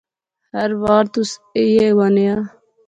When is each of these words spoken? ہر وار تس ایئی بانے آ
ہر 0.55 0.69
وار 0.83 1.05
تس 1.13 1.29
ایئی 1.57 1.87
بانے 1.97 2.25
آ 2.35 2.37